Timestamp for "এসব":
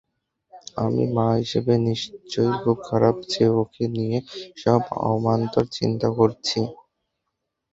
4.51-4.81